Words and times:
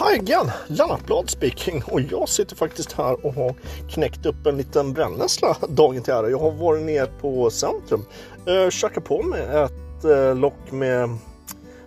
Hi 0.00 0.14
again, 0.14 0.50
Lennart 0.66 1.30
speaking 1.30 1.82
och 1.86 2.00
jag 2.00 2.28
sitter 2.28 2.56
faktiskt 2.56 2.92
här 2.92 3.26
och 3.26 3.34
har 3.34 3.54
knäckt 3.90 4.26
upp 4.26 4.46
en 4.46 4.56
liten 4.56 4.92
brännässla 4.92 5.56
dagen 5.68 6.02
till 6.02 6.12
ära. 6.12 6.30
Jag 6.30 6.38
har 6.38 6.50
varit 6.50 6.82
ner 6.82 7.06
på 7.20 7.50
centrum, 7.50 8.04
eh, 8.46 8.70
käkat 8.70 9.04
på 9.04 9.22
mig 9.22 9.42
ett 9.42 10.04
eh, 10.04 10.34
lock 10.34 10.72
med 10.72 11.18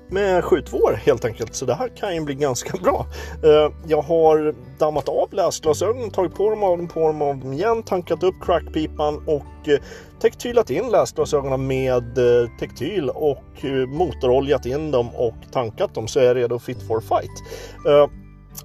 med 0.09 0.43
skjutvår 0.43 0.99
helt 1.05 1.25
enkelt. 1.25 1.55
Så 1.55 1.65
det 1.65 1.73
här 1.73 1.87
kan 1.87 2.15
ju 2.15 2.21
bli 2.21 2.35
ganska 2.35 2.77
bra. 2.83 3.05
Eh, 3.43 3.73
jag 3.87 4.01
har 4.01 4.55
dammat 4.79 5.09
av 5.09 5.33
läsglasögonen, 5.33 6.11
tagit 6.11 6.35
på 6.35 6.49
dem 6.49 6.63
av 6.63 6.77
dem, 6.77 6.87
på 6.87 6.99
dem 6.99 7.21
av 7.21 7.37
dem 7.37 7.53
igen, 7.53 7.83
tankat 7.83 8.23
upp 8.23 8.35
crackpipan 8.41 9.23
och 9.27 9.69
eh, 9.69 9.79
tektylat 10.21 10.69
in 10.69 10.89
läsglasögonen 10.89 11.67
med 11.67 12.17
eh, 12.17 12.49
tektyl 12.59 13.09
och 13.09 13.65
motoroljat 13.87 14.65
in 14.65 14.91
dem 14.91 15.09
och 15.15 15.35
tankat 15.51 15.95
dem 15.95 16.07
så 16.07 16.19
är 16.19 16.23
jag 16.23 16.35
redo 16.35 16.59
fit 16.59 16.87
for 16.87 17.01
fight. 17.01 17.31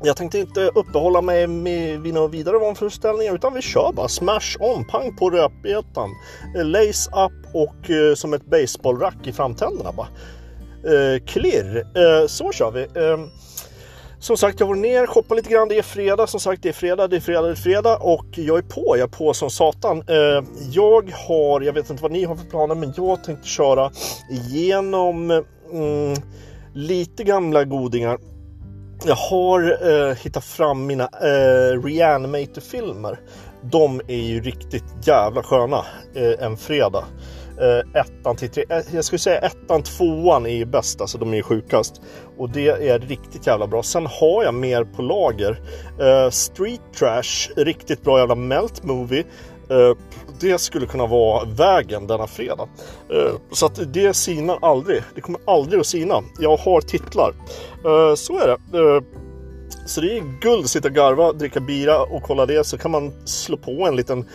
Jag 0.03 0.17
tänkte 0.17 0.39
inte 0.39 0.71
uppehålla 0.75 1.21
mig 1.23 1.47
med, 1.47 2.01
vid 2.01 2.15
några 2.15 2.29
vidare 2.29 2.59
vanföreställningar 2.59 3.35
utan 3.35 3.55
vi 3.55 3.63
kör 3.63 3.93
bara 3.93 4.09
smash 4.09 4.57
on, 4.61 4.85
pang 4.85 5.17
på 5.17 5.31
rödbetan, 5.31 6.11
lace 6.65 7.11
up 7.11 7.55
och 7.55 7.91
som 8.19 8.35
ett 8.35 8.47
baseballrack 8.47 9.27
i 9.27 9.33
framtänderna 9.33 9.93
bara 9.93 10.09
eh, 10.85 11.25
klirr. 11.27 11.77
Eh, 11.77 12.27
så 12.27 12.53
kör 12.53 12.71
vi. 12.71 12.83
Eh, 12.83 13.19
som 14.21 14.37
sagt, 14.37 14.61
jag 14.61 14.67
var 14.67 14.75
ner, 14.75 15.07
shoppat 15.07 15.37
lite 15.37 15.51
grann. 15.51 15.69
Det 15.69 15.79
är 15.79 15.83
fredag, 15.83 16.27
som 16.27 16.41
sagt, 16.41 16.63
det 16.63 16.69
är 16.69 16.73
fredag, 16.73 17.09
det 17.09 17.17
är 17.17 17.21
fredag, 17.21 17.43
det 17.43 17.51
är 17.51 17.55
fredag 17.55 17.97
och 17.97 18.27
jag 18.31 18.59
är 18.59 18.63
på. 18.63 18.97
Jag 18.99 19.01
är 19.01 19.17
på 19.17 19.35
som 19.35 19.51
satan. 19.51 20.03
Eh, 20.09 20.45
jag 20.71 21.11
har, 21.29 21.61
jag 21.61 21.73
vet 21.73 21.91
inte 21.91 22.03
vad 22.03 22.13
ni 22.13 22.25
har 22.25 22.37
för 22.37 22.47
planer, 22.47 22.75
men 22.75 22.95
jag 22.97 23.25
tänkte 23.25 23.49
köra 23.49 23.91
igenom 24.31 25.31
mm, 25.31 26.15
lite 26.75 27.25
gamla 27.25 27.65
godingar. 27.65 28.19
Jag 29.05 29.17
har 29.17 29.89
eh, 29.91 30.17
hittat 30.17 30.45
fram 30.45 30.87
mina 30.87 31.05
eh, 31.05 31.83
Reanimator-filmer. 31.83 33.21
De 33.63 34.01
är 34.09 34.23
ju 34.23 34.41
riktigt 34.41 34.85
jävla 35.03 35.43
sköna 35.43 35.85
eh, 36.15 36.45
en 36.45 36.57
fredag 36.57 37.05
eh, 37.61 38.01
ettan 38.01 38.37
till 38.37 38.51
tre. 38.51 38.65
Eh, 38.69 38.81
jag 38.93 39.05
skulle 39.05 39.19
säga 39.19 39.39
ettan, 39.39 39.83
tvåan 39.83 40.47
är 40.47 40.57
ju 40.57 40.65
bäst, 40.65 41.01
alltså 41.01 41.19
de 41.19 41.33
är 41.33 41.37
ju 41.37 41.43
sjukast. 41.43 42.01
Och 42.39 42.51
det 42.51 42.69
är 42.69 42.99
riktigt 42.99 43.47
jävla 43.47 43.67
bra. 43.67 43.83
Sen 43.83 44.07
har 44.07 44.45
jag 44.45 44.55
mer 44.55 44.85
på 44.85 45.03
lager. 45.03 45.61
Eh, 46.01 46.31
Street 46.31 46.81
Trash, 46.99 47.55
riktigt 47.57 48.03
bra 48.03 48.19
jävla 48.19 48.35
melt 48.35 48.85
movie. 48.85 49.25
Eh, 49.71 49.97
det 50.41 50.59
skulle 50.59 50.87
kunna 50.87 51.07
vara 51.07 51.45
vägen 51.45 52.07
denna 52.07 52.27
fredag. 52.27 52.69
Eh, 53.11 53.33
så 53.53 53.67
att 53.67 53.93
det 53.93 54.15
sinar 54.15 54.59
aldrig. 54.63 55.03
Det 55.15 55.21
kommer 55.21 55.41
aldrig 55.47 55.81
att 55.81 55.87
sina. 55.87 56.23
Jag 56.39 56.57
har 56.57 56.81
titlar. 56.81 57.35
Eh, 57.85 58.15
så 58.15 58.39
är 58.39 58.47
det. 58.47 58.79
Eh, 58.79 59.03
så 59.87 60.01
det 60.01 60.19
är 60.19 60.41
guld 60.41 60.65
att 60.65 60.71
sitta 60.71 60.89
och 60.89 60.95
garva, 60.95 61.33
dricka 61.33 61.61
bira 61.61 62.03
och 62.03 62.23
kolla 62.23 62.47
det 62.47 62.67
så 62.67 62.79
kan 62.79 62.91
man 62.91 63.13
slå 63.25 63.57
på 63.57 63.87
en 63.87 63.97
liten, 63.97 64.29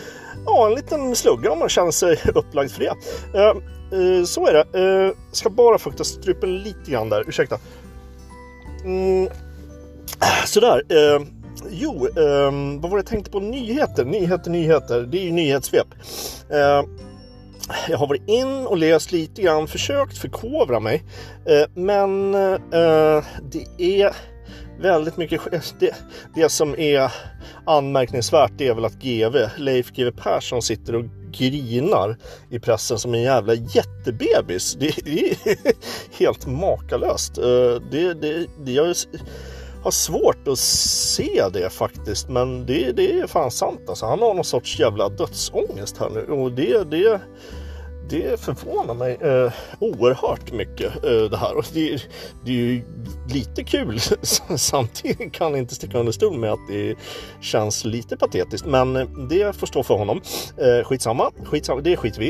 ja, 0.46 0.68
en 0.68 0.76
liten 0.76 1.16
slugga 1.16 1.52
om 1.52 1.60
man 1.60 1.70
känner 1.70 1.92
sig 1.92 2.20
upplagd 2.36 2.72
för 2.72 2.80
det. 2.80 2.94
Uh, 3.40 3.56
uh, 4.00 4.26
så 4.26 4.48
är 4.48 4.54
det. 4.54 4.80
Uh, 4.80 5.14
ska 5.32 5.50
bara 5.50 5.78
fukta 5.78 6.04
strupen 6.04 6.58
lite 6.58 6.92
grann 6.92 7.10
där, 7.10 7.30
ursäkta. 7.30 7.60
Mm. 8.84 9.30
Sådär. 10.46 10.82
Uh, 10.94 11.28
jo, 11.70 12.08
ehm, 12.08 12.82
vad 12.82 12.92
var 12.92 12.98
det 12.98 13.02
jag 13.02 13.06
tänkte 13.06 13.32
på? 13.32 13.40
Nyheter, 13.40 14.06
nyheter, 14.06 14.52
nyheter. 14.52 15.02
Det 15.02 15.18
är 15.18 15.24
ju 15.24 15.32
nyhetssvep. 15.32 15.88
Jag 17.90 17.98
har 17.98 18.08
varit 18.08 18.28
in 18.28 18.68
och 18.68 18.78
läst 18.78 19.12
lite 19.12 19.42
grann, 19.42 19.68
försökt 19.68 20.18
förkovra 20.18 20.80
mig. 20.80 21.04
Men 21.74 22.32
det 22.32 23.66
är 23.78 24.16
väldigt 24.80 25.18
mycket. 25.18 25.54
Eh, 25.54 25.62
det, 25.80 25.96
det 26.36 26.50
som 26.50 26.80
är 26.80 27.12
anmärkningsvärt 27.66 28.52
det 28.58 28.68
är 28.68 28.74
väl 28.74 28.86
att 28.86 29.02
GV, 29.02 29.36
Leif 29.58 29.92
GW 29.92 30.12
Persson 30.12 30.62
sitter 30.62 30.96
och 30.96 31.06
grinar 31.32 32.18
i 32.50 32.60
pressen 32.60 33.00
som 33.00 33.14
en 33.14 33.22
jävla 33.22 33.54
jättebebis. 33.54 34.76
Det, 34.80 34.96
det 35.04 35.30
är 35.30 35.58
helt 36.20 36.48
makalöst. 36.48 37.38
Eh, 37.38 37.82
det, 37.92 38.14
det, 38.14 38.48
det, 38.66 38.72
jag 38.72 38.96
har 39.84 39.92
svårt 39.92 40.48
att 40.48 40.60
se 40.60 41.44
det 41.54 41.70
faktiskt, 41.70 42.30
men 42.30 42.66
det, 42.66 42.92
det 42.92 43.20
är 43.20 43.28
fan 43.28 43.52
sant. 43.52 43.82
Alltså, 43.88 44.06
han 44.06 44.20
har 44.20 44.34
någon 44.34 44.44
sorts 44.44 44.80
jävla 44.80 45.10
dödsångest 45.10 45.98
här 45.98 46.10
nu 46.10 46.22
och 46.22 46.52
det, 46.52 46.84
det 46.92 47.22
det 48.10 48.40
förvånar 48.40 48.94
mig 48.94 49.18
eh, 49.22 49.54
oerhört 49.80 50.52
mycket 50.52 51.04
eh, 51.04 51.24
det 51.32 51.38
här. 51.38 51.58
Och 51.58 51.66
det, 51.74 52.02
det, 52.46 52.52
är 52.52 52.56
ju 52.56 52.82
lite 53.30 53.64
kul. 53.64 54.00
Samtidigt 54.58 55.34
kan 55.34 55.52
jag 55.52 55.60
inte 55.60 55.76
sticka 55.76 55.98
under 55.98 56.12
stol 56.12 56.40
med 56.40 56.52
att 56.52 56.68
det 56.68 56.96
känns 57.42 57.86
lite 57.86 58.18
patetiskt. 58.18 58.66
Men 58.66 58.96
eh, 58.96 59.08
det 59.30 59.56
får 59.56 59.68
stå 59.68 59.84
för 59.84 59.98
honom. 59.98 60.22
Eh, 60.58 60.88
skitsamma, 60.88 61.32
skitsamma 61.46 61.82
det 61.82 61.98
skiter 61.98 62.20
vi 62.20 62.30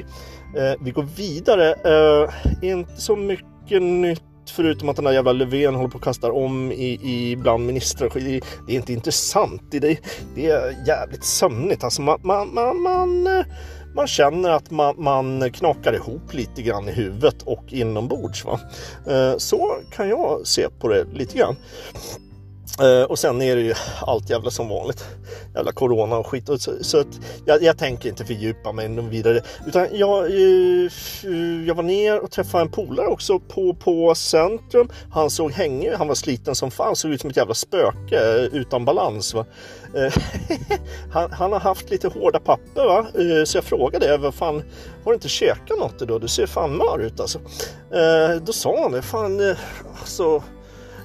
eh, 0.58 0.76
Vi 0.82 0.92
går 0.92 1.08
vidare. 1.16 1.74
Eh, 1.74 2.30
inte 2.62 3.02
så 3.02 3.16
mycket 3.16 3.82
nytt 3.82 4.22
förutom 4.52 4.90
att 4.90 4.96
den 4.96 5.06
där 5.06 5.12
jävla 5.12 5.32
Löfven 5.32 5.76
håller 5.76 5.90
på 5.90 5.98
att 5.98 6.04
kasta 6.04 6.32
om 6.32 6.72
i, 6.72 7.00
i 7.04 7.36
bland 7.36 7.66
ministrar. 7.66 8.10
Det, 8.14 8.42
det 8.68 8.74
är 8.74 8.76
inte 8.76 8.94
intressant. 8.94 9.62
Det, 9.72 10.00
det 10.36 10.50
är 10.50 10.88
jävligt 10.88 11.24
sömnigt. 11.24 11.84
Alltså 11.84 12.02
man, 12.02 12.20
man, 12.24 12.54
man, 12.54 12.82
man 12.82 13.28
eh, 13.28 13.46
man 13.96 14.08
känner 14.08 14.50
att 14.50 14.72
man, 14.72 14.96
man 14.98 15.52
knakar 15.52 15.94
ihop 15.94 16.34
lite 16.34 16.62
grann 16.62 16.90
i 16.90 16.92
huvudet 16.92 17.42
och 17.46 17.64
inombords. 17.68 18.46
Va? 18.46 18.60
Eh, 19.08 19.38
så 19.38 19.78
kan 19.92 20.10
jag 20.10 20.48
se 20.48 20.70
på 20.80 20.88
det 20.88 21.06
lite 21.14 21.38
grann. 21.38 21.56
Uh, 22.82 23.04
och 23.04 23.20
sen 23.20 23.42
är 23.42 23.56
det 23.56 23.62
ju 23.62 23.74
allt 24.02 24.30
jävla 24.30 24.52
som 24.52 24.70
vanligt. 24.70 25.06
Jävla 25.56 25.72
corona 25.72 26.18
och 26.18 26.28
skit. 26.28 26.50
Så, 26.60 26.72
så 26.82 27.00
att 27.00 27.08
jag, 27.46 27.64
jag, 27.64 27.78
tänker 27.78 28.10
inte 28.10 28.26
fördjupa 28.26 28.72
mig 28.72 28.90
någon 28.90 29.10
vidare. 29.10 29.42
Utan 29.68 29.88
jag, 29.92 30.32
uh, 30.32 30.92
jag 31.68 31.76
var 31.76 31.84
ner 31.84 32.20
och 32.20 32.32
träffade 32.32 32.62
en 32.62 32.72
polare 32.72 33.08
också 33.08 33.40
på, 33.40 33.74
på 33.74 34.16
centrum. 34.16 34.90
Han 35.12 35.30
såg 35.30 35.52
hängig 35.52 35.92
Han 35.92 36.08
var 36.08 36.16
sliten 36.16 36.56
som 36.56 36.72
fan. 36.72 36.96
Såg 36.96 37.12
ut 37.12 37.22
som 37.22 37.30
ett 37.30 37.38
jävla 37.38 37.54
spöke 37.54 38.18
eh, 38.18 38.60
utan 38.60 38.86
balans. 38.86 39.34
Va? 39.34 39.46
Uh, 39.96 40.14
han, 41.12 41.32
han, 41.32 41.52
har 41.52 41.60
haft 41.60 41.90
lite 41.90 42.08
hårda 42.08 42.40
papper. 42.40 42.86
Va? 42.86 43.06
så 43.46 43.58
jag 43.58 43.64
frågade 43.64 44.18
vad 44.18 44.34
fan, 44.34 44.64
har 45.04 45.12
du 45.12 45.14
inte 45.14 45.30
käkat 45.30 45.80
något 45.80 46.02
idag? 46.02 46.22
Du 46.22 46.28
ser 46.28 46.46
fan 46.46 46.78
mör 46.78 47.00
ut 47.00 47.20
alltså. 47.20 47.40
då 48.42 48.54
sa 48.54 48.82
han 48.82 48.92
det. 48.92 49.02
Fan, 49.02 49.56
alltså 50.00 50.44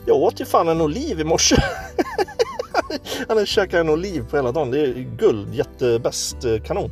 jag 0.07 0.17
åt 0.17 0.41
ju 0.41 0.45
fan 0.45 0.69
en 0.69 0.81
oliv 0.81 1.21
i 1.21 1.25
morse. 1.25 1.57
Han 3.29 3.39
har 3.39 3.45
käkat 3.45 3.81
en 3.81 3.89
oliv 3.89 4.25
på 4.31 4.37
hela 4.37 4.53
dagen. 4.53 4.71
Det 4.71 4.81
är 4.81 5.17
guld, 5.19 5.55
jättebäst, 5.55 6.45
eh, 6.45 6.63
kanon. 6.63 6.91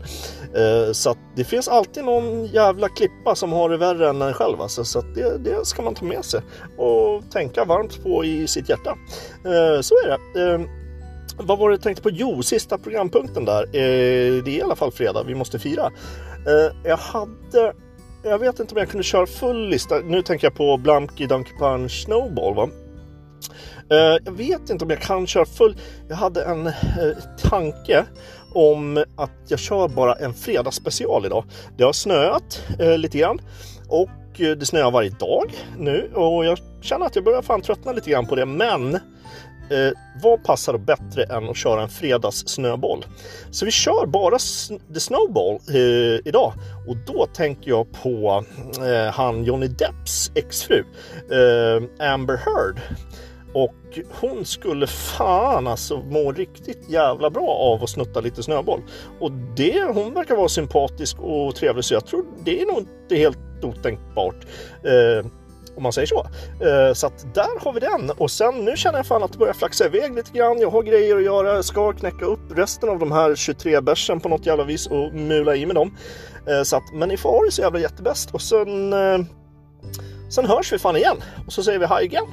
Eh, 0.55 0.93
så 0.93 1.11
att 1.11 1.19
det 1.37 1.45
finns 1.45 1.69
alltid 1.69 2.05
någon 2.05 2.47
jävla 2.47 2.89
klippa 2.89 3.35
som 3.35 3.53
har 3.53 3.69
det 3.69 3.77
värre 3.77 4.09
än 4.09 4.23
en 4.23 4.35
själv. 4.35 4.61
Alltså. 4.61 4.85
Så 4.85 4.99
att 4.99 5.15
det, 5.15 5.39
det 5.39 5.67
ska 5.67 5.83
man 5.83 5.95
ta 5.95 6.05
med 6.05 6.25
sig 6.25 6.41
och 6.77 7.23
tänka 7.31 7.65
varmt 7.65 8.03
på 8.03 8.25
i 8.25 8.47
sitt 8.47 8.69
hjärta. 8.69 8.91
Eh, 9.45 9.81
så 9.81 9.95
är 9.95 10.09
det. 10.09 10.67
Vad 11.41 11.59
var 11.59 11.69
det 11.69 11.75
jag 11.75 11.83
tänkte 11.83 12.03
på? 12.03 12.11
Jo, 12.11 12.43
sista 12.43 12.79
programpunkten 12.79 13.45
där. 13.45 13.67
Det 13.73 13.79
är 13.81 14.49
i 14.49 14.63
alla 14.63 14.77
fall 14.77 14.93
fredag, 14.93 15.23
vi 15.27 15.35
måste 15.35 15.59
fira. 15.59 15.91
Jag 16.85 16.97
hade 16.97 17.75
jag 18.23 18.39
vet 18.39 18.61
inte 18.61 18.75
om 18.75 18.79
jag 18.79 18.89
kunde 18.89 19.05
köra 19.05 19.27
full 19.27 19.69
lista. 19.69 19.99
Nu 19.99 20.23
tänker 20.23 20.47
jag 20.47 20.55
på 20.55 20.77
Blamki 20.77 21.27
Donkey 21.27 21.53
Punch 21.59 22.05
Snowball. 22.05 22.55
Va? 22.55 22.69
Eh, 23.91 24.17
jag 24.25 24.33
vet 24.33 24.71
inte 24.71 24.85
om 24.85 24.91
jag 24.91 25.01
kan 25.01 25.27
köra 25.27 25.45
full. 25.45 25.77
Jag 26.09 26.17
hade 26.17 26.45
en 26.45 26.67
eh, 26.67 26.73
tanke 27.43 28.05
om 28.53 29.05
att 29.17 29.31
jag 29.49 29.59
kör 29.59 29.89
bara 29.89 30.15
en 30.15 30.35
fredagsspecial 30.35 31.27
idag. 31.27 31.45
Det 31.77 31.85
har 31.85 31.93
snöat 31.93 32.63
eh, 32.79 32.99
lite 32.99 33.19
grann 33.19 33.41
och 33.89 34.11
det 34.37 34.67
snöar 34.67 34.91
varje 34.91 35.11
dag 35.11 35.53
nu 35.79 36.11
och 36.15 36.45
jag 36.45 36.59
känner 36.81 37.07
att 37.07 37.17
jag 37.17 37.25
börjar 37.25 37.43
fan 37.43 37.61
tröttna 37.61 37.93
lite 37.93 38.11
grann 38.11 38.27
på 38.27 38.35
det. 38.35 38.47
Men 38.47 38.95
eh, 38.95 39.93
vad 40.23 40.45
passar 40.45 40.73
då 40.73 40.79
bättre 40.79 41.25
än 41.25 41.49
att 41.49 41.57
köra 41.57 41.83
en 41.83 41.89
fredagssnöboll? 41.89 43.05
Så 43.51 43.65
vi 43.65 43.71
kör 43.71 44.07
bara 44.07 44.39
The 44.95 45.01
Snowball 45.01 45.59
eh, 45.69 46.21
idag 46.29 46.53
och 46.89 46.97
då 47.07 47.27
tänker 47.27 47.71
jag 47.71 47.93
på 47.93 48.45
eh, 48.87 49.13
han 49.13 49.45
Johnny 49.45 49.69
Depps 49.69 50.31
exfru 50.35 50.85
Amber 51.99 52.37
Heard 52.37 52.81
och 53.55 53.99
hon 54.21 54.45
skulle 54.45 54.87
fan 54.87 55.67
alltså 55.67 55.99
må 55.99 56.33
riktigt 56.33 56.91
jävla 56.91 57.31
bra 57.31 57.49
av 57.49 57.83
att 57.83 57.91
snutta 57.91 58.21
lite 58.21 58.43
snöboll. 58.43 58.81
Och 59.21 59.33
det, 59.33 59.83
hon 59.83 60.15
verkar 60.15 60.37
vara 60.37 60.49
sympatisk 60.49 61.19
och 61.21 61.55
trevlig 61.55 61.85
så 61.85 61.95
jag 61.95 62.07
tror 62.07 62.25
det 62.45 62.63
är 62.63 62.67
nog 62.67 62.79
inte 62.79 63.17
helt 63.17 63.39
otänkbart. 63.63 64.47
Eh, 64.85 65.27
om 65.77 65.83
man 65.83 65.93
säger 65.93 66.07
så. 66.07 66.27
Eh, 66.67 66.93
så 66.95 67.07
att 67.07 67.35
där 67.35 67.65
har 67.65 67.73
vi 67.73 67.81
den. 67.81 68.11
Och 68.11 68.31
sen 68.31 68.55
nu 68.55 68.77
känner 68.77 68.99
jag 68.99 69.07
fan 69.07 69.23
att 69.23 69.33
det 69.33 69.39
börjar 69.39 69.55
flaxa 69.55 69.87
iväg 69.87 70.15
lite 70.15 70.33
grann. 70.33 70.61
Jag 70.61 70.71
har 70.71 70.83
grejer 70.83 71.17
att 71.17 71.25
göra. 71.25 71.55
Jag 71.55 71.65
ska 71.65 71.93
knäcka 71.93 72.25
upp 72.25 72.41
resten 72.51 72.89
av 72.89 72.99
de 72.99 73.13
här 73.13 73.35
23 73.35 73.81
bärsen 73.81 74.21
på 74.21 74.29
något 74.29 74.47
jävla 74.47 74.65
vis 74.65 74.87
och 74.87 75.15
mula 75.15 75.57
i 75.57 75.67
med 75.67 75.75
dem. 75.75 75.97
Eh, 76.47 76.63
så 76.63 76.77
att, 76.77 76.93
men 76.93 77.09
ni 77.09 77.17
får 77.17 77.31
ha 77.31 77.45
det 77.45 77.53
så 77.53 77.63
jävla 77.63 77.79
jättebäst 77.79 78.35
och 78.35 78.43
sen 78.43 78.93
eh, 78.93 79.19
Sen 80.31 80.47
hörs 80.47 80.73
vi 80.73 80.79
fan 80.79 80.97
igen 80.97 81.17
och 81.47 81.53
så 81.53 81.63
säger 81.63 81.79
vi 81.79 81.87
hej 81.87 82.07
igen. 82.07 82.27